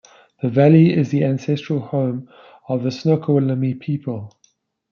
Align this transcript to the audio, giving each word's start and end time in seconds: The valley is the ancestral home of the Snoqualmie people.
The 0.41 0.49
valley 0.49 0.91
is 0.97 1.11
the 1.11 1.23
ancestral 1.25 1.79
home 1.79 2.27
of 2.67 2.81
the 2.81 2.89
Snoqualmie 2.89 3.75
people. 3.75 4.33